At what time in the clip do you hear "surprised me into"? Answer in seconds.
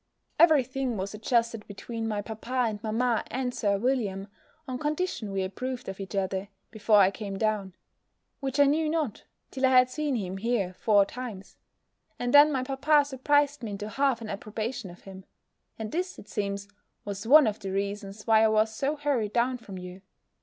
13.05-13.89